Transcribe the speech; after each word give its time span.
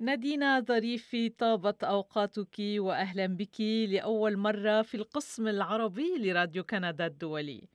نادينا 0.00 0.60
ظريفة 0.60 1.28
طابت 1.28 1.84
أوقاتك 1.84 2.58
وأهلا 2.58 3.26
بك 3.26 3.60
لأول 3.88 4.36
مرة 4.36 4.82
في 4.82 4.94
القسم 4.94 5.48
العربي 5.48 6.14
لراديو 6.18 6.64
كندا 6.64 7.06
الدولي. 7.06 7.68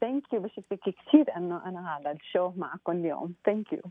thank 0.00 0.32
you 0.32 0.40
بشكرك 0.40 0.80
كثير 0.80 1.36
إنه 1.36 1.68
أنا 1.68 1.90
على 1.90 2.12
ال 2.12 2.20
show 2.20 2.52
معكم 2.56 2.92
اليوم. 2.92 3.34
ثانك 3.44 3.72
يو 3.72 3.82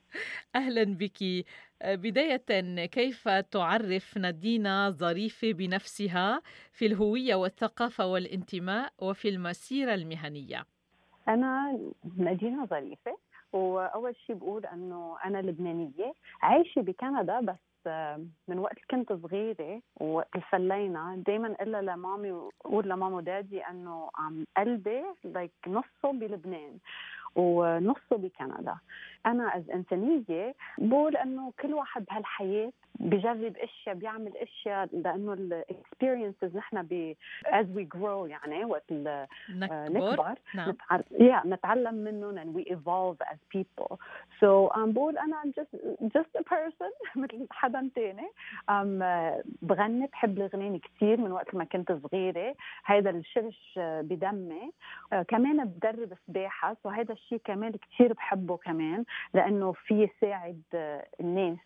أهلا 0.56 0.84
بك. 0.84 1.46
بداية 1.86 2.86
كيف 2.86 3.28
تعرف 3.30 4.18
نادينا 4.18 4.90
ظريفة 4.90 5.52
بنفسها 5.52 6.42
في 6.72 6.86
الهوية 6.86 7.36
والثقافة 7.36 8.06
والانتماء 8.06 8.94
وفي 9.00 9.30
المسيرة 9.30 9.94
المهنية؟ 9.94 10.66
أنا 11.28 11.80
نادينا 12.18 12.66
ظريفة 12.66 13.18
وأول 13.54 14.16
شيء 14.28 14.36
بقول 14.36 14.66
إنه 14.66 15.18
أنا 15.26 15.38
لبنانية 15.38 16.14
عايشة 16.42 16.82
بكندا 16.82 17.40
بس 17.40 17.69
من 18.48 18.60
وقت 18.60 18.78
كنت 18.92 19.14
صغيرة 19.14 19.82
ووقت 20.00 20.38
فلينا 20.50 21.24
دائما 21.28 21.48
أنا 21.48 21.82
لمامي 21.82 22.32
وقول 22.32 22.90
لماما 22.90 23.16
و 23.16 23.24
daddy 23.24 23.62
إنه 23.62 24.10
عم 24.16 24.46
قلبي 24.58 25.04
like 25.24 25.52
نصه 25.68 26.12
بلبنان 26.14 26.78
ونصه 27.36 28.18
بكندا. 28.18 28.78
أنا 29.26 29.56
as 29.58 29.70
إنسانة 29.70 30.56
بقول 30.78 31.18
إنه 31.18 31.54
كل 31.62 31.74
واحد 31.74 32.06
بهالحياة 32.06 32.72
بجرب 33.00 33.58
أشياء 33.58 33.96
بيعمل 33.96 34.38
أشياء 34.38 34.90
لأنه 34.94 35.34
ال 35.34 35.44
experiences 35.44 36.58
نحن 36.58 36.82
ب 36.82 37.14
as 37.46 37.66
we 37.78 37.98
grow 37.98 38.30
يعني 38.30 38.66
وقت 38.66 38.92
نكبر. 39.50 40.36
نعم. 40.56 40.74
yeah, 41.12 41.46
نتعلم 41.46 41.94
منهم 41.96 42.38
and 42.38 42.54
we 42.54 42.64
evolve 42.72 43.18
as 43.22 43.38
people. 43.50 44.00
So 44.40 44.70
um, 44.76 44.94
بقول 44.94 45.18
أنا 45.18 45.44
just 45.60 45.78
just 46.18 46.40
a 46.40 46.44
person 46.44 46.92
مثل 47.22 47.48
حدا 47.52 47.90
تاني. 47.96 48.28
um, 48.70 49.04
بغني 49.62 50.08
بحب 50.08 50.38
الغنية 50.38 50.80
كثير 50.80 51.18
من 51.18 51.32
وقت 51.32 51.56
ما 51.56 51.64
كنت 51.64 51.92
صغيرة. 51.92 52.56
هذا 52.86 53.10
الشرش 53.10 53.80
بدمي. 53.80 54.72
uh, 55.14 55.18
كمان 55.18 55.66
بدرب 55.66 56.14
سباحة. 56.28 56.78
وهذا 56.84 57.14
الشيء 57.14 57.42
كمان 57.46 57.72
كثير 57.72 58.14
بحبه 58.14 58.58
كمان. 58.58 59.06
لأنه 59.34 59.72
في 59.72 59.94
يساعد 60.04 60.62
الناس 61.20 61.58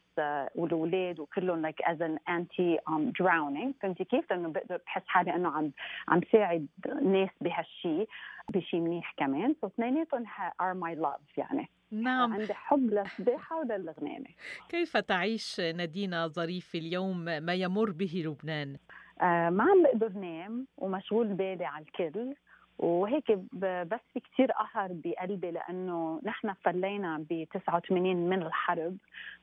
والأولاد 0.56 1.20
وكلهم 1.20 1.62
like 1.62 1.82
as 1.82 2.02
in 2.02 2.18
anti 2.30 2.80
drowning 3.20 3.74
فهمتي 3.82 4.04
كيف؟ 4.04 4.32
لأنه 4.32 4.50
بقدر 4.50 4.80
بحس 4.86 5.02
حالي 5.08 5.36
إنه 5.36 5.50
عم 5.50 5.72
عم 6.08 6.22
ساعد 6.32 6.68
ناس 7.02 7.30
بهالشيء 7.42 8.08
بشيء 8.50 8.80
منيح 8.80 9.14
كمان. 9.18 9.56
so 9.62 9.68
اثنيناتهم 9.68 10.26
are 10.62 10.74
my 10.74 10.96
love 10.96 11.38
يعني. 11.38 11.70
نعم. 11.92 12.34
عندي 12.34 12.54
حب 12.54 12.94
للسباحة 12.94 13.60
وللغناء 13.60 14.30
كيف 14.70 14.98
تعيش 14.98 15.60
نادينا 15.60 16.28
ظريفة 16.28 16.76
اليوم 16.76 17.18
ما 17.26 17.54
يمر 17.54 17.92
به 17.92 18.24
لبنان؟ 18.26 18.78
آه 19.22 19.50
ما 19.50 19.64
عم 19.64 19.84
بقدر 19.84 20.20
نام 20.20 20.68
ومشغول 20.78 21.28
بالي 21.28 21.66
على 21.66 21.86
الكل. 21.86 22.34
وهيك 22.80 23.32
بس 23.62 24.00
في 24.14 24.20
كثير 24.20 24.52
قهر 24.52 24.90
بقلبي 24.92 25.52
لأنه 25.52 26.22
نحن 26.24 26.54
فلينا 26.54 27.26
ب 27.30 27.48
89 27.54 28.16
من 28.30 28.44
الحرب 28.44 28.98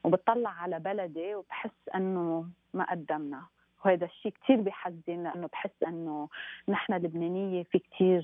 وبطلع 0.05 0.50
على 0.50 0.78
بلدي 0.78 1.34
وبحس 1.34 1.89
إنه 1.95 2.47
ما 2.75 2.91
قدمنا. 2.91 3.42
وهذا 3.84 4.05
الشيء 4.05 4.33
كثير 4.45 4.61
بحزن 4.61 5.22
لأنه 5.22 5.47
بحس 5.47 5.83
إنه 5.87 6.28
نحن 6.69 6.92
لبنانية 6.92 7.62
في 7.62 7.78
كثير 7.78 8.22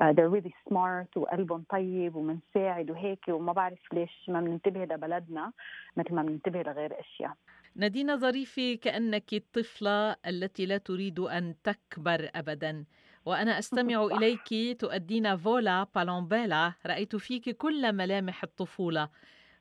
uh, 0.00 0.04
they're 0.04 0.30
really 0.30 0.54
smart 0.68 1.16
وقلبهم 1.16 1.64
طيب 1.70 2.16
ومنساعد 2.16 2.90
وهيك 2.90 3.28
وما 3.28 3.52
بعرف 3.52 3.92
ليش 3.92 4.28
ما 4.28 4.40
بننتبه 4.40 4.84
لبلدنا 4.84 5.52
مثل 5.96 6.14
ما 6.14 6.22
بننتبه 6.22 6.62
لغير 6.62 7.00
اشياء 7.00 7.34
نادينا 7.76 8.16
ظريفي 8.16 8.76
كأنك 8.76 9.32
الطفلة 9.32 10.16
التي 10.26 10.66
لا 10.66 10.78
تريد 10.78 11.20
أن 11.20 11.54
تكبر 11.64 12.30
ابدا. 12.34 12.84
وأنا 13.26 13.58
أستمع 13.58 14.04
إليك 14.04 14.80
تؤدين 14.80 15.36
فولا 15.36 15.86
بالومبيلا 15.94 16.72
رأيت 16.86 17.16
فيك 17.16 17.56
كل 17.56 17.92
ملامح 17.92 18.42
الطفولة. 18.42 19.08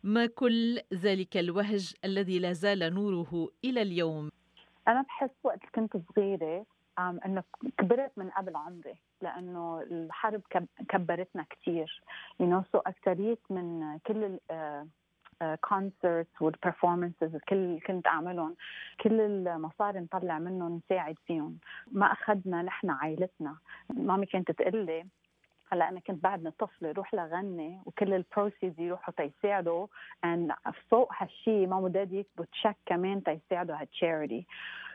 ما 0.04 0.26
كل 0.26 0.80
ذلك 0.94 1.38
الوهج 1.38 1.94
الذي 2.06 2.40
لا 2.40 2.54
زال 2.54 2.94
نوره 2.94 3.50
إلى 3.64 3.82
اليوم؟ 3.82 4.30
أنا 4.88 5.02
بحس 5.02 5.30
وقت 5.44 5.60
كنت 5.76 5.98
صغيرة 5.98 6.66
إنه 7.00 7.44
كبرت 7.78 8.12
من 8.18 8.30
قبل 8.30 8.56
عمري 8.56 8.96
لأنه 9.22 9.82
الحرب 9.82 10.42
كبرتنا 10.90 11.46
كثير 11.50 12.04
you 12.40 12.48
know 12.48 12.64
من 13.50 13.98
كل 14.08 14.40
concerts 15.62 16.42
وال 16.42 16.55
performances 16.55 17.36
كل 17.50 17.80
كنت 17.80 18.08
أعملهم. 18.08 18.56
كل 19.02 19.22
المصاري 19.22 20.00
نطلع 20.00 20.40
منهم 20.40 20.82
نساعد 20.86 21.16
فيهم. 21.28 21.58
ما 21.92 22.06
أخذنا 22.06 22.62
نحن 22.62 22.90
عائلتنا. 22.90 23.56
mommy 23.90 24.26
كانت 24.26 24.52
تقول 24.52 24.86
لي 24.86 25.06
هلا 25.72 25.90
أنا 25.90 26.00
كنت 26.00 26.24
بعدني 26.24 26.52
طفلة 26.52 26.92
روح 26.92 27.14
لغني. 27.14 27.82
وكل 27.86 28.14
ال 28.14 28.21
proceeds 28.21 28.80
يروحوا 28.80 29.14
تيساعدوا. 29.18 29.88
and 30.26 30.52
فوق 30.90 31.14
هالشيء 31.18 31.68
ماما 31.68 31.78
و 31.78 31.85
daddy 31.85 32.20
يكتبوا 32.20 32.46
check 32.52 32.76
كمان 32.86 33.24
تيساعدوا 33.24 33.76
هال 33.76 33.92
charity 33.92 34.48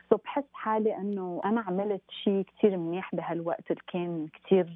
so 0.09 0.17
بحس 0.17 0.43
حالي 0.53 0.97
إنه 0.97 1.41
أنا 1.45 1.61
عملت 1.61 2.01
شيء 2.23 2.43
كثير 2.43 2.77
منيح 2.77 3.15
بهالوقت 3.15 3.71
اللي 3.71 3.81
كان 3.87 4.27
كثير 4.27 4.67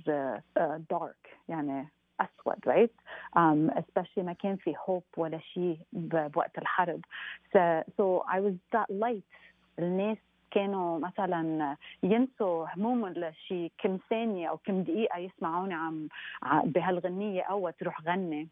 dark 0.90 1.38
يعني 1.50 1.88
أسود 2.22 2.68
right 2.68 2.92
um, 3.38 3.72
especially 3.72 4.24
ما 4.24 4.34
كان 4.34 4.56
في 4.56 4.76
hope 4.76 5.18
ولا 5.18 5.40
شيء 5.40 5.80
بوقت 5.94 6.58
الحرب. 6.58 7.02
so, 7.54 7.84
so 7.98 8.24
I 8.28 8.40
was 8.40 8.54
that 8.74 8.90
light. 8.90 9.24
الناس 9.80 10.18
كانوا 10.52 11.00
مثلا 11.00 11.76
ينسوا 12.04 12.68
همومهم 12.76 13.14
لشي 13.14 13.72
كم 13.78 13.98
ثانية 14.10 14.50
أو 14.50 14.58
كم 14.58 14.84
دقيقة 14.84 15.18
يسمعوني 15.18 15.74
عم 15.74 16.08
بهالغنية 16.64 17.42
أو 17.42 17.70
تروح 17.70 18.02
غني. 18.02 18.50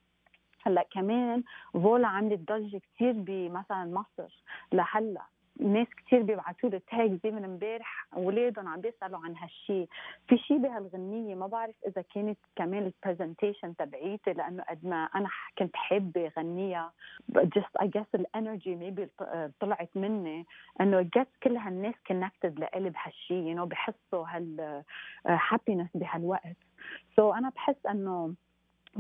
هلأ 0.66 0.86
كمان 0.92 1.44
فولا 1.74 2.08
عملت 2.08 2.52
ضجة 2.52 2.78
كثير 2.78 3.14
بمثلا 3.16 3.86
مصر 3.86 4.44
لهلأ. 4.72 5.22
ناس 5.60 5.88
كثير 5.88 6.22
بيبعثوا 6.22 6.70
لي 6.70 6.80
tag 6.80 7.20
زي 7.24 7.32
من 7.32 7.44
امبارح 7.44 8.08
اولادهم 8.14 8.68
عم 8.68 8.82
بيسألوا 8.82 9.20
عن 9.20 9.36
هالشيء 9.36 9.88
في 10.28 10.38
شيء 10.38 10.58
بهالغنية 10.58 11.36
ما 11.36 11.48
بعرف 11.48 11.76
إذا 11.88 12.02
كانت 12.02 12.38
كمان 12.56 12.92
ال 13.06 13.11
presentation 13.11 13.76
تبعيتي 13.76 14.34
لأنه 14.34 14.64
قد 14.64 14.86
ما 14.86 15.10
أنا 15.16 15.30
كنت 15.58 15.76
حابة 15.76 16.32
غنيها 16.38 16.94
just 17.34 17.84
I 17.84 17.86
guess 17.86 18.08
ال 18.16 18.24
energy 18.24 18.76
maybe 18.76 19.10
طلعت 19.60 19.90
مني 19.96 20.46
إنه 20.82 21.02
جت 21.02 21.28
كل 21.44 21.58
هالناس 21.58 21.96
connected 22.08 22.60
لإلي 22.60 22.90
بهالشيء 22.90 23.56
know 23.58 23.64
بحسوا 23.64 24.26
هال 24.28 24.84
happiness 25.26 25.90
بهالوقت. 25.96 26.58
so 27.16 27.32
so 27.34 27.36
أنا 27.36 27.50
بحس 27.50 27.86
إنه 27.86 28.34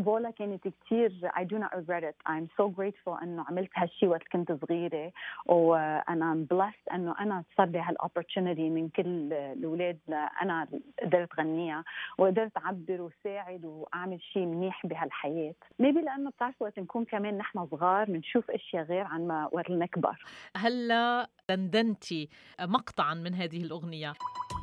فولا 0.06 0.30
كانت 0.30 0.68
كثير 0.68 1.30
I 1.35 1.44
do 1.44 1.58
not 1.59 1.72
regret 1.80 2.03
it. 2.03 2.16
I'm 2.25 2.50
so 2.58 2.69
grateful 2.69 3.24
إنه 3.24 3.46
عملت 3.50 3.69
هالشيء 3.75 4.09
وقت 4.09 4.28
كنت 4.31 4.52
صغيرة 4.52 5.12
وأنا 5.46 6.46
blessed 6.53 6.94
إنه 6.94 7.16
أنا 7.19 7.44
صار 7.58 7.68
لي 7.68 7.80
هال 7.79 7.93
opportunity 7.93 8.69
من 8.69 8.90
كل 8.90 9.34
الأولاد 9.34 10.00
أنا 10.41 10.68
قدرت 11.03 11.40
غنيها 11.40 11.84
وقدرت 12.18 12.58
أعبر 12.58 13.02
وساعد 13.02 13.66
وأعمل 13.66 14.22
شيء 14.22 14.46
منيح 14.46 14.85
بهالحياة. 14.85 15.56
maybe 15.79 16.01
لأنه 16.02 16.29
بتعرفوا 16.29 16.68
وقت 16.68 16.79
نكون 16.79 17.06
كمان 17.06 17.38
نحن 17.38 17.68
صغار 17.72 18.06
بنشوف 18.06 18.52
أشياء 18.52 18.84
غير 18.84 19.06
عن 19.06 19.28
ما 19.28 19.50
وقت 19.52 19.69
نكبر. 19.69 20.24
هلا 20.58 21.29
دندنتي 21.50 22.29
مقطعا 22.62 23.14
من 23.14 23.34
هذه 23.34 23.64
الأغنية. 23.64 24.14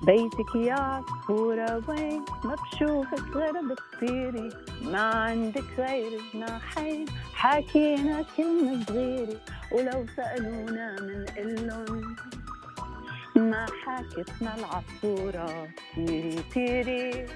بيتك 0.07 0.55
يا 0.55 1.03
عصفورة 1.27 1.83
وين 1.89 2.25
ما 2.45 2.55
بشوفك 2.55 3.37
غير 3.37 3.53
بتطيري 3.53 4.49
ما 4.93 5.24
عندك 5.25 5.65
غير 5.79 6.21
جناحين. 6.35 7.07
حاكينا 7.35 8.25
كلمة 8.37 8.85
صغيرة 8.85 9.41
ولو 9.73 10.07
سألونا 10.17 10.97
منقلن 11.01 12.15
ما 13.37 13.67
حاكتنا 13.85 14.55
العصفورة. 14.59 15.69
طيري 15.95 16.45
طيري. 16.53 17.27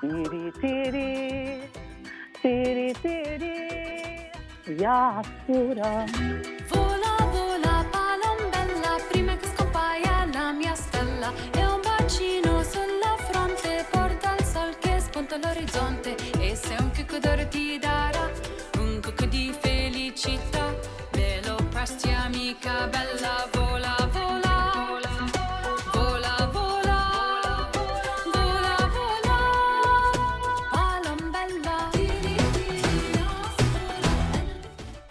طيري 0.00 0.50
طيري. 0.50 1.60
طيري 2.42 2.92
طيري. 2.92 3.68
يا 4.68 4.88
عصفورة. 4.88 6.06
All'orizzonte 15.34 16.10
e 16.10 16.16
se 16.18 16.23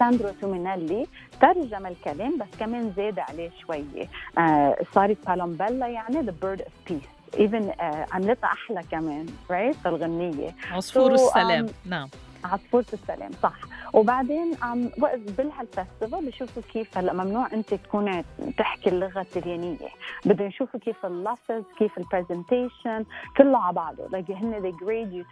ساندرو 0.04 0.30
تومينيلي 0.42 1.08
ترجم 1.42 1.86
الكلام 1.86 2.38
بس 2.38 2.48
كمان 2.60 2.94
زاد 2.98 3.20
عليه 3.20 3.50
شوية 3.62 4.08
آه 4.38 4.78
صارت 4.96 5.18
بالومبيلا 5.30 5.88
يعني 5.88 6.16
the 6.22 6.34
bird 6.42 6.62
of 6.62 6.72
peace 6.90 7.02
even 7.40 7.72
عملتها 8.12 8.48
أحلى 8.48 8.82
كمان 8.92 9.26
right 9.52 9.76
الغنية. 9.86 10.56
عصفور 10.72 11.18
So, 11.18 11.22
السلام. 11.22 11.68
um, 11.68 11.72
نعم. 11.86 12.08
عصفورة 12.46 12.86
السلام 12.94 13.32
صح. 13.44 13.54
وبعدين 13.94 14.56
عم 14.62 14.90
وقت 15.00 15.20
بالهال 15.20 15.55
festival 15.55 16.26
بشوفوا 16.26 16.64
كيف 16.74 16.98
هلأ 16.98 17.14
ممنوع 17.14 17.48
أنت 17.54 17.74
تكوني 17.74 18.26
تحكي 18.58 18.90
اللغة 18.90 19.22
الطليانيه 19.22 19.78
بدهم 20.26 20.48
يشوفوا 20.48 20.80
كيف 20.80 21.06
اللفظ 21.06 21.64
كيف 21.80 21.98
ال 21.98 22.06
presentation 22.06 23.06
كله 23.38 23.58
على 23.58 23.76
بعضه. 23.76 24.08
Like 24.08 24.32
هن 24.32 24.62
they 24.62 24.76
grade 24.84 25.14
you 25.14 25.24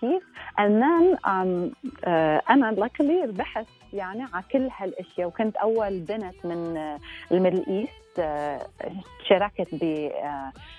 كيف. 0.00 0.22
And 0.58 0.82
then 0.82 1.18
um, 1.24 1.74
uh, 1.84 2.50
أنا 2.50 2.76
luckily 2.78 3.28
ربحت 3.28 3.66
يعني 3.92 4.22
على 4.32 4.44
كل 4.52 4.68
هالأشياء. 4.76 5.28
وكنت 5.28 5.56
أول 5.56 6.00
بنت 6.00 6.46
من 6.46 6.74
uh, 6.98 7.32
ال 7.32 7.37
Middle 7.37 7.64
East 7.68 8.20
uh, 8.20 8.92
شاركت 9.28 9.68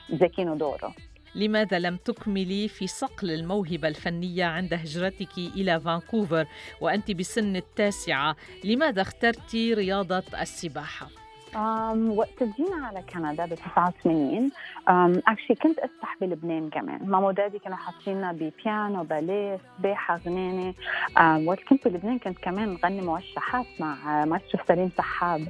ب 0.10 0.15
Zecchino 0.15 0.56
d'Oro. 0.56 0.89
لماذا 1.38 1.80
لم 1.80 1.98
تكملي 1.98 2.68
في 2.68 2.88
صقل 2.88 3.31
الموهبة 3.31 3.88
الفنية 3.88 4.45
عند 4.45 4.74
هجرتك 4.74 5.38
إلى 5.38 5.80
فانكوفر 5.80 6.45
وأنت 6.81 7.12
بسن 7.12 7.56
التاسعة؟ 7.56 8.36
لماذا 8.63 9.01
اخترت 9.01 9.56
رياضة 9.56 10.24
السباحة؟ 10.42 11.07
وقت 12.07 12.44
جينا 12.44 12.88
على 12.88 13.01
كندا 13.13 13.45
ب 13.45 13.54
89 13.54 14.50
um, 14.50 15.22
actually 15.28 15.56
كنت 15.56 15.80
أسبح 15.80 16.18
بلبنان 16.22 16.69
كمان. 16.69 17.00
ماما 17.10 17.28
ودادي 17.28 17.60
كانوا 17.60 17.78
حاطيننا 17.78 18.31
ببيانو 18.31 19.04
باليه 19.04 19.60
سباحة 19.78 20.19
غنانة. 20.25 20.74
وقت 21.45 21.60
كنت 21.63 21.88
بلبنان 21.88 22.19
كنت 22.19 22.38
كمان 22.38 22.78
غني 22.86 23.01
موشحات 23.01 23.66
مع 23.80 24.25
مايسترو 24.25 24.63
سليم 24.68 24.92
سحاب. 24.98 25.48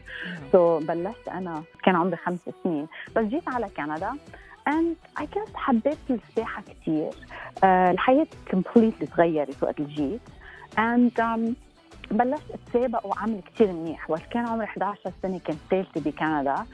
so 0.52 0.80
so, 0.80 0.84
بلشت 0.84 1.28
أنا 1.28 1.64
كان 1.84 1.96
عمري 1.96 2.18
خمس 2.18 2.40
سنين. 2.64 2.88
بس 3.16 3.26
جيت 3.26 3.48
على 3.48 3.70
كندا. 3.78 4.14
And 4.68 4.96
I 5.24 5.26
guess 5.26 5.56
حبيت 5.56 5.98
السباحة 6.10 6.62
كثير 6.62 7.10
uh, 7.12 7.64
الحياة 7.64 8.28
completely 8.54 9.16
تغيرت 9.16 9.64
وقت 9.64 9.80
اللي 9.80 9.94
جيت. 9.94 10.22
And 10.78 11.20
um, 11.20 11.54
بلشت 12.12 12.44
أتسابق 12.52 13.06
وعمل 13.06 13.42
كثير 13.42 13.72
منيح. 13.72 14.10
وقت 14.10 14.24
كان 14.32 14.48
عمري 14.48 14.66
11 14.66 15.12
سنة 15.24 15.40
كنت 15.40 15.58
ثالثة 15.70 16.02
بكندا. 16.02 16.66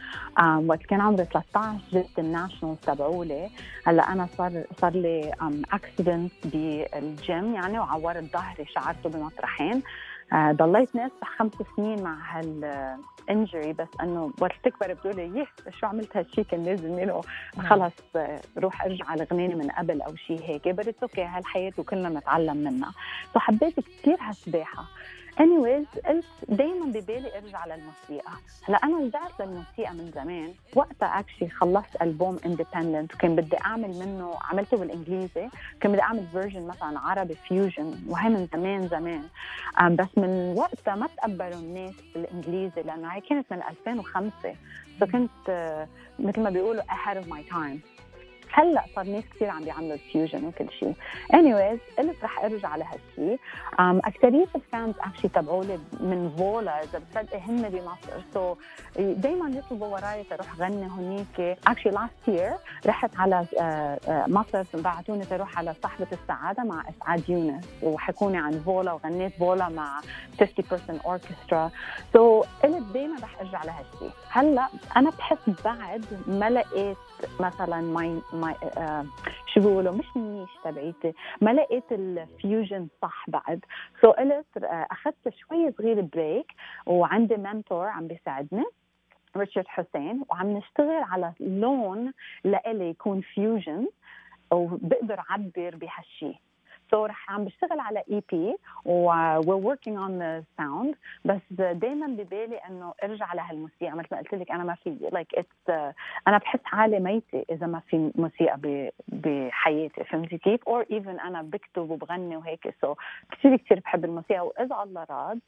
وقت 0.67 0.81
كان 0.83 1.01
عمري 1.01 1.25
13 1.25 1.77
جبت 1.91 2.19
ال 2.19 2.26
national 2.26 2.81
تبعولي. 2.81 3.49
هلأ 3.87 4.11
أنا 4.11 4.27
صار 4.37 4.63
صار 4.81 4.91
لي 4.91 5.31
accident 5.73 6.31
بال 6.45 6.89
gym 6.89 7.55
يعني 7.55 7.79
وعورت 7.79 8.23
ظهري 8.33 8.65
شعرته 8.65 9.09
بمطرحين. 9.09 9.81
آه 10.33 10.51
ضليت 10.51 10.95
ناسبح 10.95 11.29
خمس 11.37 11.51
سنين 11.77 12.03
مع 12.03 12.41
هال 13.29 13.40
injury 13.40 13.73
بس 13.73 13.87
إنه 14.01 14.33
وقت 14.41 14.51
تكبر 14.63 14.93
بتقولي 14.93 15.39
يه 15.39 15.47
شو 15.79 15.87
عملت 15.87 16.17
هالشيء 16.17 16.43
كان 16.43 16.63
لازم 16.63 16.95
منه 16.95 17.21
خلص 17.59 17.93
روح 18.57 18.85
ارجع 18.85 19.05
على 19.05 19.27
غناني 19.31 19.55
من 19.55 19.71
قبل 19.71 20.01
أو 20.01 20.15
شيء 20.15 20.41
هيك. 20.43 20.67
بس 20.67 20.95
okay 21.03 21.23
هالحياة 21.23 21.73
وكلنا 21.77 22.09
نتعلم 22.09 22.57
منها. 22.57 22.91
فحبيت 23.33 23.79
كثير 23.79 24.17
هالسباحة. 24.21 24.85
Anyways 25.39 26.07
قلت 26.07 26.25
دائما 26.47 26.85
ببالي 26.85 27.37
إرجع 27.37 27.65
للموسيقى. 27.65 28.33
هلا 28.63 28.77
أنا 28.83 28.97
رجعت 28.97 29.39
للموسيقى 29.39 29.93
من 29.93 30.11
زمان. 30.15 30.53
وقتها 30.75 31.19
actually 31.19 31.49
خلصت 31.49 32.01
ألبوم 32.01 32.39
independent 32.45 33.15
وكان 33.15 33.35
بدي 33.35 33.57
أعمل 33.65 33.89
منه 33.89 34.33
عملته 34.41 34.77
بالإنجليزي. 34.77 35.49
كان 35.79 35.91
بدي 35.91 36.01
أعمل 36.01 36.27
version 36.27 36.67
مثلا 36.67 36.99
عربي 36.99 37.35
fusion 37.35 37.95
وهي 38.07 38.29
من 38.29 38.47
زمان 38.53 38.87
زمان. 38.87 39.23
بس 39.95 40.17
من 40.17 40.53
وقتها 40.57 40.95
ما 40.95 41.07
تقبلوا 41.07 41.59
الناس 41.59 41.95
بالإنجليزي 42.13 42.81
لأنه 42.81 43.07
هي 43.07 43.21
كانت 43.21 43.45
من 43.51 43.61
2005 43.63 44.55
فكنت 44.99 45.87
مثل 46.19 46.41
ما 46.41 46.49
بيقولوا 46.49 46.83
ahead 46.83 47.17
of 47.17 47.27
my 47.27 47.51
time. 47.53 48.02
هلأ 48.55 48.83
صار 48.95 49.05
ناس 49.05 49.23
كثير 49.35 49.49
عم 49.49 49.63
بيعملوا 49.63 49.93
ال 49.93 50.01
fusion 50.01 50.45
وكل 50.45 50.69
شيء 50.79 50.93
anyways 51.33 51.99
قلت 51.99 52.23
رح 52.23 52.43
أرجع 52.43 52.75
لهالشيء 52.75 53.39
um, 53.73 53.79
أكثرية 53.79 54.47
ال 54.55 54.63
fans 54.63 54.95
actually 54.99 55.29
تبعولي 55.29 55.79
من 55.99 56.33
فولا 56.37 56.83
اذا 56.83 56.99
بتصدقي 56.99 57.39
هن 57.39 57.69
بمصر 57.69 58.23
so 58.33 58.55
so, 58.55 58.57
دائما 58.99 59.49
يطلبوا 59.49 59.87
وراي 59.87 60.23
تروح 60.23 60.55
غني 60.59 60.91
هونيك. 60.91 61.57
actually 61.67 61.91
last 61.91 62.27
year 62.27 62.53
رحت 62.85 63.09
على 63.17 63.45
مصر 64.27 64.63
بعثوني 64.73 65.25
تروح 65.25 65.57
على 65.57 65.73
صاحبة 65.83 66.07
السعادة 66.11 66.63
مع 66.63 66.83
إسعاد 66.89 67.29
يونس. 67.29 67.65
وحكوني 67.83 68.37
عن 68.37 68.51
فولا 68.51 68.93
وغنيت 68.93 69.33
فولا 69.39 69.69
مع 69.69 70.01
50% 70.41 70.43
اوركسترا 71.05 71.71
so 72.13 72.43
so, 72.43 72.47
قلت 72.63 72.83
دائما 72.93 73.15
رح 73.23 73.39
أرجع 73.39 73.63
لهالشيء 73.63 74.11
هلأ 74.29 74.67
أنا 74.97 75.09
بحس 75.09 75.49
بعد 75.65 76.05
ما 76.27 76.49
لقيت 76.49 76.97
مثلا 77.39 77.81
my 77.81 78.21
آه 78.51 79.05
شو 79.53 79.59
بيقولوا 79.59 79.93
مش 79.93 80.05
ال 80.15 80.21
niche 80.21 80.49
تبعيتي 80.63 81.13
ما 81.41 81.53
لقيت 81.53 81.91
ال 81.91 82.05
fusion 82.05 82.87
صح 83.01 83.25
بعد. 83.29 83.65
so 84.01 84.11
so 84.11 84.15
قلت 84.15 84.57
آه 84.63 84.87
أخذت 84.91 85.29
شوي 85.29 85.71
صغير 85.71 86.01
break 86.01 86.51
وعندي 86.85 87.35
mentor 87.37 87.87
عم 87.87 88.07
بيساعدني 88.07 88.63
ريتشارد 89.37 89.67
حسين 89.67 90.23
وعم 90.29 90.57
نشتغل 90.57 91.03
على 91.03 91.33
لون 91.39 92.13
لإلي 92.43 92.89
يكون 92.89 93.21
fusion 93.21 93.87
وبقدر 94.51 95.19
أعبر 95.31 95.75
بهالشيء 95.75 96.35
so 96.91 97.05
رح 97.05 97.31
عم 97.31 97.45
بشتغل 97.45 97.79
على 97.79 98.03
EP 98.11 98.55
we're 98.85 99.75
working 99.75 99.97
on 99.97 100.19
the 100.19 100.43
sound 100.57 100.95
بس 101.25 101.41
دائما 101.51 102.07
ببالي 102.07 102.57
إنه 102.57 102.93
أرجع 103.03 103.33
لهالموسيقى 103.33 103.91
مثل 103.91 104.07
ما 104.11 104.17
قلت 104.17 104.33
لك 104.33 104.51
أنا 104.51 104.63
ما 104.63 104.75
في 104.75 104.97
like 105.11 105.39
like 105.39 105.66
it's 105.66 105.93
أنا 106.27 106.37
بحس 106.37 106.59
حالي 106.63 106.99
ميتة 106.99 107.45
إذا 107.49 107.67
ما 107.67 107.79
في 107.79 108.11
موسيقى 108.15 108.89
بحياتي. 109.07 110.03
فهمتي 110.03 110.37
كيف؟ 110.37 110.63
or 110.67 110.85
even 110.91 111.19
أنا 111.19 111.41
بكتب 111.41 111.89
وبغني 111.89 112.37
وهيك. 112.37 112.75
so 112.81 112.93
so 112.93 112.97
كثير 113.31 113.57
كثير 113.57 113.79
بحب 113.79 114.05
الموسيقى. 114.05 114.47
وإذا 114.47 114.75
الله 114.83 115.05
راد 115.09 115.39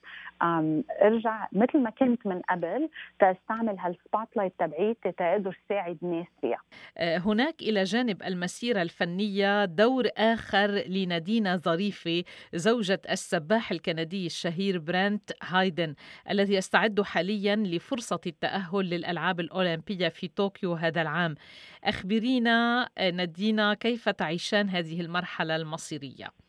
um, 0.44 1.04
أرجع 1.04 1.48
مثل 1.52 1.80
ما 1.80 1.90
كنت 1.90 2.28
من 2.28 2.42
قبل 2.50 2.90
تستعمل 3.20 3.80
هال 3.80 4.28
spotlight 4.36 4.54
تبعيتي 4.60 5.12
تقدر 5.12 5.58
ساعد 5.70 5.98
ناس 6.02 6.26
فيها 6.42 6.60
هناك 6.98 7.62
إلى 7.62 7.84
جانب 7.84 8.24
المسيرة 8.24 8.82
الفنية 8.82 9.66
دور 9.66 10.08
آخر 10.18 10.68
لنادين 10.88 11.35
دينا 11.36 11.58
ظريفة 11.58 12.24
زوجة 12.54 13.02
السباح 13.10 13.72
الكندي 13.72 14.26
الشهير 14.26 14.80
برانت 14.80 15.32
هايدن 15.44 15.96
الذي 16.30 16.54
يستعد 16.54 17.02
حاليا 17.02 17.56
لفرصة 17.56 18.20
التأهل 18.28 18.90
للألعاب 18.90 19.40
الأولمبية 19.40 20.08
في 20.08 20.28
طوكيو 20.28 20.74
هذا 20.74 21.02
العام. 21.02 21.36
أخبرينا 21.84 22.90
ندينا 23.02 23.74
كيف 23.74 24.10
تعيشان 24.10 24.70
هذه 24.70 25.02
المرحلة 25.02 25.56
المصيرية؟ 25.56 26.45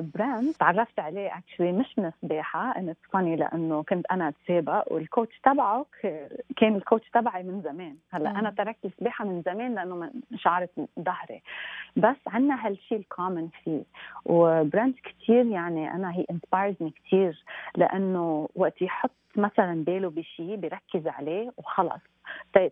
براند 0.00 0.54
تعرفت 0.58 0.98
عليه 0.98 1.38
actually 1.38 1.72
مش 1.72 1.98
من 1.98 2.04
السباحة 2.06 2.78
and 2.78 2.94
funny 3.12 3.36
لأنه 3.36 3.82
كنت 3.82 4.06
أنا 4.10 4.28
اتسابق 4.28 4.92
وال 4.92 5.06
coach 5.06 5.40
تبعه 5.44 5.86
كان 6.56 6.76
ال 6.76 6.82
coach 6.82 7.10
تبعي 7.10 7.42
من 7.42 7.62
زمان. 7.62 7.96
هلأ 8.10 8.30
أنا 8.30 8.50
تركت 8.50 8.84
السباحة 8.84 9.24
من 9.24 9.42
زمان 9.42 9.74
لأنه 9.74 10.10
شعرت 10.36 10.70
ظهري. 11.00 11.42
بس 11.96 12.16
عندنا 12.26 12.66
هالشيء 12.66 12.98
ال 12.98 13.05
common 13.05 13.48
فيه 13.64 13.82
وبراند 14.24 14.94
كثير 15.04 15.46
يعني 15.46 15.92
أنا 15.92 16.12
he 16.12 16.24
inspires 16.30 16.78
ني 16.78 16.90
كثير 16.90 17.44
لأنه 17.76 18.48
وقت 18.54 18.82
يحط 18.82 19.10
مثلا 19.36 19.84
باله 19.84 20.10
بشيء 20.10 20.56
بيركز 20.56 21.06
عليه 21.06 21.52
وخلص. 21.56 22.02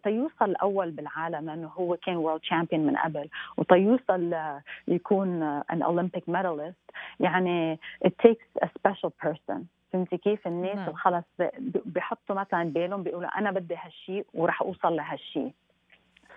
تيوصل 0.03 0.45
الأول 0.51 0.91
بالعالم 0.91 1.47
لأنه 1.47 1.69
هو 1.69 1.97
كان 1.97 2.17
world 2.17 2.41
champion 2.41 2.87
من 2.87 2.97
قبل 2.97 3.29
وتيوصل 3.57 4.35
يكون 4.89 5.43
an 5.43 5.83
Olympic 5.83 6.29
medalist 6.29 6.91
يعني 7.21 7.79
it 8.07 8.11
takes 8.29 8.65
a 8.65 8.67
special 8.67 9.11
person. 9.27 9.59
فهمتي 9.93 10.17
كيف؟ 10.17 10.47
الناس 10.47 10.79
اللي 10.79 10.95
خلص 10.97 11.25
بحطوا 11.87 12.37
مثلا 12.37 12.65
بالهم 12.65 13.03
بيقولوا 13.03 13.39
أنا 13.39 13.51
بدي 13.51 13.77
هالشيء 13.77 14.27
وراح 14.35 14.63
أوصل 14.63 14.97
لهالشيء 14.97 15.53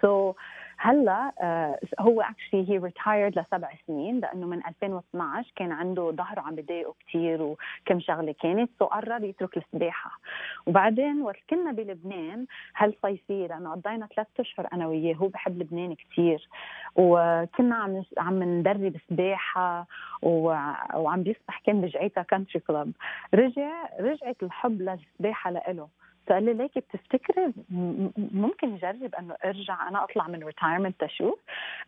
so 0.02 0.32
so, 0.32 0.36
هلا 0.82 1.32
uh, 1.38 2.02
هو 2.02 2.22
actually 2.22 2.70
he 2.70 2.78
retired 2.78 3.40
لسبع 3.40 3.70
سنين 3.88 4.20
لأنه 4.20 4.48
من 4.48 4.66
2012 4.68 5.52
كان 5.56 5.72
عنده 5.72 6.12
ظهره 6.12 6.42
عم 6.42 6.56
بضايقه 6.56 6.94
كثير 7.08 7.42
وكم 7.42 8.00
شغلة 8.00 8.36
كانت 8.42 8.70
so 8.80 8.86
قرر 8.86 9.24
يترك 9.24 9.58
السباحة. 9.58 10.20
وبعدين 10.68 11.22
وقت 11.22 11.36
كنا 11.50 11.72
بلبنان 11.72 12.46
هالصيفيه 12.78 13.48
لأنه 13.48 13.72
قضينا 13.72 14.08
ثلاث 14.16 14.28
أشهر 14.40 14.68
أنا 14.74 14.88
وياه 14.88 15.16
هو 15.16 15.28
بحب 15.28 15.62
لبنان 15.62 15.96
كثير 15.96 16.48
وكنا 16.96 17.76
عم 17.76 18.04
عم 18.18 18.44
ندرب 18.44 18.96
سباحة 19.10 19.88
وعم 20.22 21.24
بيسبح 21.24 21.62
كان 21.66 21.82
بجعيتا 21.82 22.22
Country 22.22 22.60
Club 22.60 22.92
رجع 23.34 23.90
رجعت 24.00 24.44
الحب 24.44 24.82
للسباحة 24.82 25.52
لإله. 25.52 25.99
فقال 26.30 26.44
لي 26.46 26.54
ليكي 26.54 26.80
بتفتكري 26.80 27.54
ممكن 28.18 28.70
نجرب 28.70 29.16
إنه 29.16 29.36
أرجع 29.46 29.88
أنا 29.88 30.04
أطلع 30.04 30.28
من 30.28 30.44
retirement 30.44 31.04
تشوف 31.04 31.40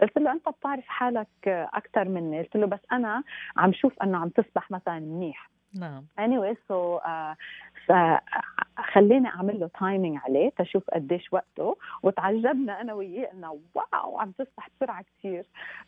قلت 0.02 0.18
له 0.18 0.32
أنت 0.32 0.50
بتعرف 0.50 0.88
حالك 0.88 1.28
أكثر 1.48 2.10
مني. 2.10 2.40
قلت 2.40 2.56
له 2.58 2.68
بس 2.68 2.80
أنا 2.92 3.24
عم 3.58 3.74
شوف 3.74 4.04
إنه 4.04 4.18
عم 4.18 4.30
تسبح 4.30 4.72
مثلا 4.72 5.00
منيح. 5.00 5.50
نعم. 5.74 6.06
Anyway 6.20 6.56
so 6.68 7.00
uh, 7.00 7.36
فخليني 8.78 9.28
أعمل 9.28 9.60
له 9.60 9.70
timing 9.80 10.20
عليه 10.26 10.52
تشوف 10.58 10.84
قديش 10.90 11.34
وقته. 11.34 11.78
وتعجبنا 12.04 12.82
أنا 12.82 12.94
وياه 12.94 13.32
إنه 13.34 13.60
wow 13.76 14.20
عم 14.20 14.32
تسبح 14.32 14.70
بسرعة 14.76 15.04
كثير 15.04 15.46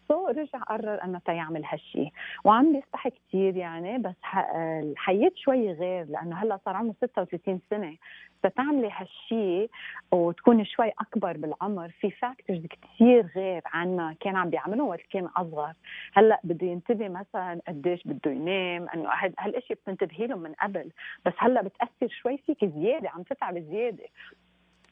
so 0.08 0.28
so 0.28 0.30
رجع 0.30 0.60
قرر 0.60 1.04
إنه 1.04 1.20
تيعمل 1.26 1.66
هالشيء 1.66 2.12
وعم 2.44 2.74
بيسبح 2.74 3.08
كثير 3.08 3.56
يعني 3.56 3.98
بس 3.98 4.16
الحياة 4.56 5.32
شوي 5.36 5.72
غير 5.72 6.06
لأنه 6.06 6.36
هلأ 6.36 6.60
صار 6.66 6.76
عمره 6.76 6.96
36 7.02 7.60
سنة. 7.70 7.98
فتعملي 8.44 8.90
هالشيء 8.92 9.70
وتكوني 10.12 10.66
شوي 10.66 10.92
أكبر 11.00 11.38
بالعمر 11.38 11.90
في 11.90 12.12
factors 12.12 12.66
كثير 12.66 13.28
غير 13.36 13.62
عن 13.66 13.96
ما 13.96 14.16
كان 14.20 14.36
عم 14.36 14.50
بيعمله 14.50 14.84
وقت 14.84 15.02
كان 15.12 15.26
أصغر. 15.26 15.74
هلأ 16.14 16.40
بده 16.44 16.68
ينتبه 16.68 17.10
مثلا 17.10 17.62
قديش 17.68 18.08
بده 18.08 18.32
ينام 18.32 18.90
إنه 18.90 19.10
هالاشياء 19.40 19.80
بتنتبهي 19.80 20.28
له 20.28 20.36
من 20.36 20.54
قبل. 20.54 20.92
بس 21.26 21.34
هلأ 21.38 21.62
بتأثر 21.62 22.08
شوي 22.08 22.38
فيك 22.38 22.64
زياده 22.74 23.10
عم 23.10 23.24
تتعب 23.24 23.58
زيادة. 23.60 24.06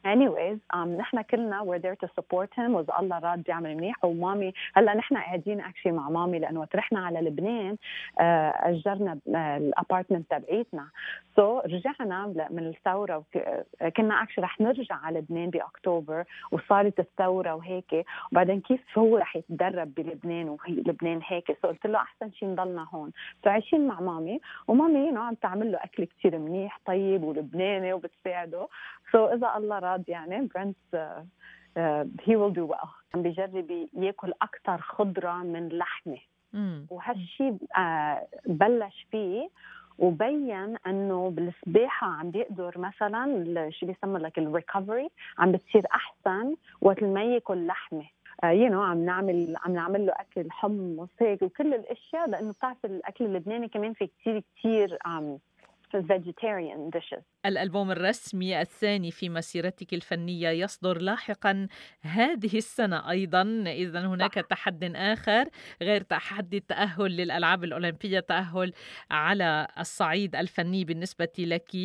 Anyways 0.04 0.58
um, 0.74 0.88
نحن 0.88 1.22
كلنا 1.22 1.60
we're 1.62 1.78
there 1.78 1.96
to 1.96 2.08
support 2.14 2.50
him. 2.56 2.70
وإذا 2.74 2.94
الله 2.98 3.18
راد 3.18 3.42
بيعمل 3.42 3.76
منيح. 3.76 4.04
ومامي 4.04 4.52
هلأ 4.74 4.94
نحن 4.94 5.16
قاعدين 5.16 5.60
actually 5.60 5.92
مع 5.92 6.08
مامي 6.08 6.38
لأنه 6.38 6.60
وقت 6.60 6.76
رحنا 6.76 7.06
على 7.06 7.20
لبنان 7.20 7.76
آه، 8.20 8.50
أجرنا 8.56 9.18
ال 9.28 9.38
apartment 9.38 10.30
تبعيتنا. 10.30 10.88
so, 11.36 11.64
رجعنا 11.64 12.48
من 12.50 12.66
الثورة 12.68 13.24
كنا 13.96 14.22
actually 14.22 14.44
رح 14.44 14.60
نرجع 14.60 14.94
على 14.94 15.18
لبنان 15.18 15.50
بأكتوبر 15.50 16.24
وصارت 16.52 17.00
الثورة 17.00 17.54
وهيك. 17.54 18.06
وبعدين 18.32 18.60
كيف 18.60 18.98
هو 18.98 19.16
رح 19.16 19.36
يتدرب 19.36 19.94
بلبنان 19.94 20.56
لبنان 20.68 21.20
هيك؟ 21.26 21.58
so 21.62 21.68
قلت 21.68 21.86
له 21.86 21.98
أحسن 21.98 22.32
شيء 22.32 22.48
نضلنا 22.48 22.86
هون. 22.94 23.12
فعايشين 23.42 23.86
مع 23.86 24.00
مامي. 24.00 24.40
ومامي 24.68 25.18
عم 25.18 25.34
تعمل 25.34 25.72
له 25.72 25.78
أكل 25.78 26.04
كثير 26.04 26.38
منيح 26.38 26.80
طيب 26.86 27.22
ولبناني 27.22 27.92
وبتساعده. 27.92 28.68
so, 29.12 29.32
إذا 29.32 29.52
الله 29.56 29.78
راد 29.78 29.91
يعني 30.08 30.48
برنس 30.54 30.76
he 32.24 32.36
will 32.36 32.52
do 32.52 32.62
well 32.66 32.78
عم 33.14 33.22
بيجرب 33.22 33.88
ياكل 33.94 34.32
أكثر 34.42 34.78
خضرة 34.78 35.32
من 35.32 35.68
لحمة. 35.68 36.18
وهالشيء 36.90 37.56
uh, 37.56 38.18
بلش 38.46 39.06
فيه 39.10 39.48
وبين 39.98 40.76
إنه 40.86 41.30
بالسباحه 41.30 42.06
عم 42.06 42.30
بيقدر 42.30 42.78
مثلا 42.78 43.70
شو 43.70 43.86
بيسموا 43.86 44.18
لك 44.18 44.38
ال 44.38 44.46
recovery 44.46 45.08
عم 45.38 45.52
بتصير 45.52 45.82
أحسن 45.94 46.54
وقت 46.80 47.02
ما 47.02 47.24
ياكل 47.24 47.66
لحمة. 47.66 48.04
يو 48.44 48.68
uh, 48.68 48.72
نو 48.72 48.82
عم 48.82 49.04
نعمل 49.04 49.56
عم 49.64 49.72
نعمل 49.72 50.06
له 50.06 50.12
أكل 50.12 50.50
حمص 50.50 51.08
هيك 51.20 51.42
وكل 51.42 51.74
الأشياء 51.74 52.28
لأنه 52.30 52.52
بتعرف 52.52 52.84
الأكل 52.84 53.24
اللبناني 53.24 53.68
كمان 53.68 53.92
في 53.92 54.06
كثير 54.06 54.42
كثير 54.56 54.98
vegetarian 56.00 56.90
dishes. 56.90 57.22
الألبوم 57.46 57.90
الرسمي 57.90 58.60
الثاني 58.60 59.10
في 59.10 59.28
مسيرتك 59.28 59.94
الفنية 59.94 60.48
يصدر 60.48 60.98
لاحقا 60.98 61.68
هذه 62.02 62.56
السنة 62.56 63.10
أيضا 63.10 63.42
إذا 63.66 64.06
هناك 64.06 64.34
صح. 64.34 64.46
تحد 64.46 64.92
آخر 64.96 65.48
غير 65.82 66.00
تحدي 66.00 66.56
التأهل 66.56 67.16
للألعاب 67.16 67.64
الأولمبية 67.64 68.20
تأهل 68.20 68.72
على 69.10 69.66
الصعيد 69.78 70.36
الفني 70.36 70.84
بالنسبة 70.84 71.32
لك 71.38 71.76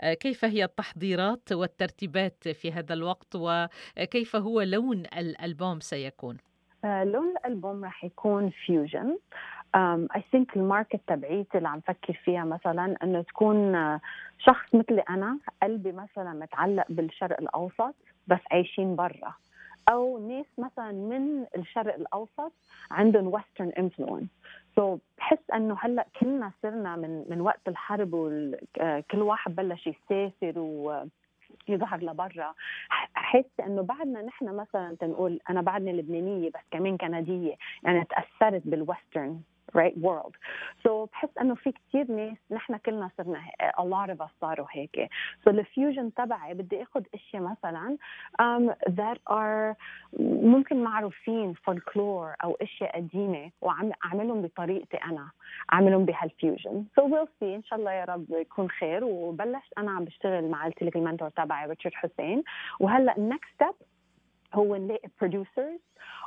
آه، 0.00 0.14
كيف 0.14 0.44
هي 0.44 0.64
التحضيرات 0.64 1.52
والترتيبات 1.52 2.48
في 2.48 2.72
هذا 2.72 2.94
الوقت 2.94 3.36
وكيف 3.36 4.36
هو 4.36 4.62
لون 4.62 5.02
الألبوم 5.16 5.80
سيكون؟ 5.80 6.36
آه، 6.84 7.04
لون 7.04 7.36
الألبوم 7.36 7.84
راح 7.84 8.04
يكون 8.04 8.50
fusion 8.50 9.18
I 9.76 10.22
think 10.32 10.56
ال 10.56 10.62
market 10.62 11.00
تبعيتي 11.06 11.58
اللي 11.58 11.68
عم 11.68 11.80
فكر 11.80 12.12
فيها 12.24 12.44
مثلا 12.44 12.96
إنه 13.02 13.22
تكون 13.22 13.74
آه، 13.74 14.00
شخص 14.38 14.74
مثلي 14.74 15.00
أنا 15.00 15.38
قلبي 15.62 15.92
مثلا 15.92 16.32
متعلق 16.32 16.84
بالشرق 16.88 17.40
الأوسط 17.40 17.94
بس 18.26 18.40
عايشين 18.50 18.96
برا. 18.96 19.34
أو 19.88 20.28
ناس 20.28 20.46
مثلا 20.58 20.92
من 20.92 21.44
الشرق 21.56 21.94
الأوسط 21.94 22.52
عندهم 22.90 23.26
Western 23.26 23.72
influence 23.78 24.28
so 24.76 24.98
بحس 25.18 25.50
إنه 25.54 25.76
هلأ 25.80 26.06
كلنا 26.20 26.52
صرنا 26.62 26.96
من 26.96 27.24
من 27.30 27.40
وقت 27.40 27.68
الحرب 27.68 28.10
وكل 28.12 28.64
آه، 28.80 29.22
واحد 29.22 29.54
بلش 29.54 29.86
يسافر 29.86 30.58
و 30.58 31.04
يظهر 31.68 32.04
لبرا. 32.04 32.54
حس 33.14 33.60
إنه 33.60 33.82
بعدنا 33.82 34.22
نحن 34.22 34.56
مثلا 34.56 34.96
تنقول 35.00 35.40
أنا 35.50 35.62
بعدني 35.62 35.92
لبنانية 35.92 36.48
بس 36.48 36.60
كمان 36.70 36.96
كندية. 36.96 37.54
يعني 37.82 38.04
تأثرت 38.04 38.62
بال 38.64 38.81
Western 38.81 39.40
right 39.74 39.96
world. 39.96 40.34
So 40.84 41.08
بحس 41.12 41.28
إنه 41.40 41.54
في 41.54 41.72
كثير 41.72 42.10
ناس 42.10 42.36
نحن 42.50 42.76
كلنا 42.76 43.10
صرنا 43.18 43.40
a 43.78 43.82
lot 43.82 44.10
of 44.10 44.26
us 44.26 44.30
صاروا 44.40 44.66
هيك. 44.70 45.08
So 45.44 45.48
ال 45.48 45.57
fusion 45.57 46.14
تبعي 46.14 46.54
بدي 46.54 46.82
آخذ 46.82 47.02
اشياء 47.14 47.42
مثلا 47.42 47.96
um, 48.42 48.74
that 48.90 49.18
are 49.30 49.76
ممكن 50.20 50.84
معروفين 50.84 51.52
فولكلور 51.52 52.34
أو 52.44 52.56
اشياء 52.62 52.96
قديمة 52.96 53.50
واعملهم 53.60 54.42
بطريقتي 54.42 54.96
أنا 54.96 55.30
اعملهم 55.72 56.04
بهال 56.04 56.31
fusion 56.31 56.84
so 57.00 57.02
we'll 57.02 57.28
see. 57.40 57.42
إن 57.42 57.62
شاء 57.62 57.78
الله 57.78 57.92
يا 57.92 58.04
رب 58.04 58.26
يكون 58.30 58.70
خير. 58.70 59.04
وبلشت 59.04 59.72
أنا 59.78 59.90
عم 59.90 60.04
بشتغل 60.04 60.50
مع 60.50 60.68
قلت 60.68 60.96
ال 60.96 61.01
mentor 61.01 61.28
تبعي 61.28 61.66
ريتشارد 61.66 61.94
حسين. 61.94 62.42
وهلأ 62.80 63.16
ال 63.16 63.24
next 63.24 63.56
step 63.56 63.74
هو 64.54 64.76
نلاقي 64.76 65.08
producers 65.20 65.80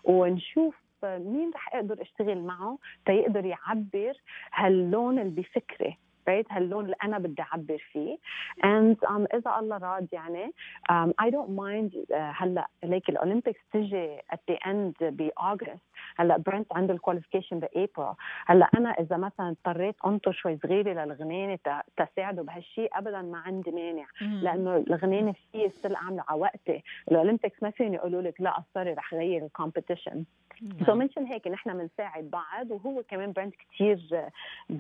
ونشوف 0.03 0.75
مين 1.03 1.51
رح 1.55 1.75
أقدر 1.75 2.01
اشتغل 2.01 2.37
معه 2.37 2.77
تيقدر 3.05 3.45
يعبر 3.45 4.13
هاللون 4.53 5.19
اللي 5.19 5.41
بفكري؟ 5.41 5.97
Right 6.29 6.53
هاللون 6.53 6.85
اللي 6.85 6.95
أنا 7.03 7.17
بدي 7.17 7.41
أعبر 7.41 7.77
فيه. 7.91 8.17
And 8.63 8.97
um, 9.07 9.35
إذا 9.35 9.59
الله 9.59 9.77
راد 9.77 10.07
يعني 10.11 10.53
um, 10.91 11.11
I 11.21 11.29
don't 11.29 11.51
mind 11.59 11.93
uh, 11.95 12.15
هلأ 12.15 12.67
ليك 12.83 13.09
ال 13.09 13.15
Olympics 13.15 13.59
تجي 13.73 14.17
at 14.17 14.39
the 14.51 14.57
end 14.67 15.03
بـ 15.03 15.14
August 15.14 15.79
هلأ 16.17 16.37
برنت 16.37 16.73
عنده 16.73 16.93
ال 16.93 16.98
qualification 16.98 17.59
بأبريل. 17.59 18.15
هلأ 18.45 18.69
أنا 18.77 18.89
إذا 18.89 19.17
مثلا 19.17 19.49
اضطريت 19.49 19.95
أنطر 20.05 20.31
شوي 20.31 20.57
صغيرة 20.57 21.05
للغناني 21.05 21.59
تساعده 21.97 22.41
بهالشيء 22.41 22.89
ابدا 22.93 23.21
ما 23.21 23.37
عندي 23.37 23.71
مانع. 23.71 24.05
لأنه 24.21 24.75
الغناني 24.75 25.33
فيي 25.51 25.67
still 25.67 25.95
اعمله 25.95 26.23
على 26.29 26.41
وقتي 26.41 26.83
ال 27.11 27.17
Olympics 27.17 27.63
ما 27.63 27.69
فيني 27.69 27.95
يقولوا 27.95 28.21
لك 28.21 28.41
لا 28.41 28.63
sorry 28.73 28.93
رح 28.93 29.13
غير 29.13 29.45
ال 29.45 29.52
competition 29.52 30.25
so 30.85 30.95
منشان 30.95 31.25
هيك 31.25 31.47
نحن 31.47 31.77
بنساعد 31.77 32.23
بعض 32.23 32.71
وهو 32.71 33.03
كمان 33.03 33.31
برنت 33.31 33.55
كثير 33.55 33.99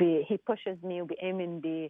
he 0.01 0.37
pushes 0.47 0.85
me 0.85 1.01
وبيآمن 1.39 1.89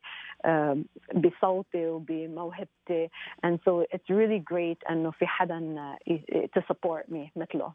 بصوتي 1.15 1.88
وبموهبتي 1.88 3.10
and 3.46 3.60
so 3.65 3.86
it's 3.94 4.10
really 4.10 4.39
great 4.53 4.89
انه 4.91 5.12
في 5.12 5.27
حدا 5.27 5.98
to 6.58 6.62
support 6.62 7.06
me 7.12 7.29
مثله 7.36 7.74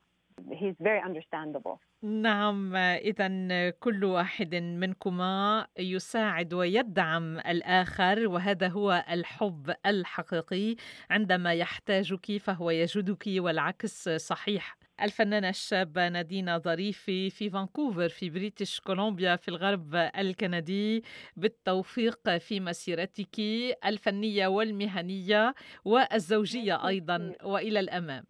he's 0.52 0.76
very 0.80 1.00
understandable. 1.00 1.78
نعم 2.02 2.76
إذا 2.76 3.70
كل 3.70 4.04
واحد 4.04 4.54
منكما 4.54 5.66
يساعد 5.78 6.54
ويدعم 6.54 7.38
الآخر 7.38 8.28
وهذا 8.28 8.68
هو 8.68 9.04
الحب 9.10 9.74
الحقيقي 9.86 10.76
عندما 11.10 11.52
يحتاجك 11.54 12.36
فهو 12.36 12.70
يجدك 12.70 13.24
والعكس 13.26 14.08
صحيح. 14.08 14.76
الفنانة 15.02 15.48
الشابة 15.48 16.08
نادينا 16.08 16.58
ظريفي 16.58 17.30
في 17.30 17.50
فانكوفر 17.50 18.08
في 18.08 18.30
بريتش 18.30 18.80
كولومبيا 18.80 19.36
في 19.36 19.48
الغرب 19.48 19.94
الكندي. 19.94 21.04
بالتوفيق 21.36 22.36
في 22.36 22.60
مسيرتك 22.60 23.40
الفنية 23.84 24.46
والمهنية 24.46 25.54
والزوجية 25.84 26.88
أيضا 26.88 27.32
وإلى 27.42 27.80
الأمام. 27.80 28.24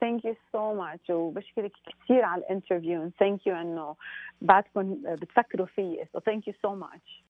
thank 0.00 0.24
you 0.24 0.34
so 0.52 0.74
much 0.74 1.10
وبشكرك 1.10 1.72
كثير 2.04 2.24
على 2.24 2.42
ال 2.42 2.48
interview. 2.48 3.10
Thank 3.18 3.46
you 3.46 3.56
إنه 3.56 3.96
بعدكم 4.42 4.96
بتفكروا 5.04 5.66
فيي. 5.66 6.06
so 6.12 6.20
thank 6.20 6.48
you 6.48 6.54
so 6.62 6.74
much 6.74 7.24